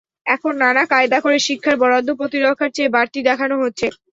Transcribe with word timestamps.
এখন 0.25 0.53
নানা 0.61 0.83
কায়দা 0.91 1.17
করে 1.21 1.37
শিক্ষার 1.47 1.75
বরাদ্দ 1.81 2.09
প্রতিরক্ষার 2.19 2.73
চেয়ে 2.75 2.93
বাড়তি 2.95 3.19
দেখানো 3.29 3.55
হচ্ছে। 3.63 3.87